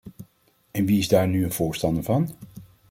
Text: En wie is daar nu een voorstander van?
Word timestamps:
En 0.71 0.85
wie 0.85 0.99
is 0.99 1.07
daar 1.07 1.27
nu 1.27 1.43
een 1.43 1.51
voorstander 1.51 2.03
van? 2.03 2.29